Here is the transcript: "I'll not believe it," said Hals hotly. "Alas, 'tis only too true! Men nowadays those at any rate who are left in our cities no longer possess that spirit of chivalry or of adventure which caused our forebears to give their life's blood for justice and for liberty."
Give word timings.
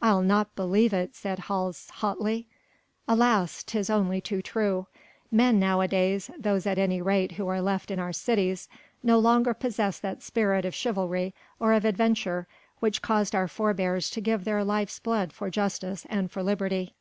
"I'll 0.00 0.22
not 0.22 0.54
believe 0.56 0.94
it," 0.94 1.14
said 1.14 1.40
Hals 1.40 1.90
hotly. 1.90 2.46
"Alas, 3.06 3.62
'tis 3.62 3.90
only 3.90 4.18
too 4.18 4.40
true! 4.40 4.86
Men 5.30 5.60
nowadays 5.60 6.30
those 6.38 6.64
at 6.66 6.78
any 6.78 7.02
rate 7.02 7.32
who 7.32 7.46
are 7.48 7.60
left 7.60 7.90
in 7.90 7.98
our 7.98 8.14
cities 8.14 8.70
no 9.02 9.18
longer 9.18 9.52
possess 9.52 9.98
that 9.98 10.22
spirit 10.22 10.64
of 10.64 10.74
chivalry 10.74 11.34
or 11.60 11.74
of 11.74 11.84
adventure 11.84 12.46
which 12.80 13.02
caused 13.02 13.34
our 13.34 13.46
forebears 13.46 14.08
to 14.08 14.22
give 14.22 14.44
their 14.44 14.64
life's 14.64 14.98
blood 14.98 15.34
for 15.34 15.50
justice 15.50 16.06
and 16.08 16.30
for 16.30 16.42
liberty." 16.42 16.94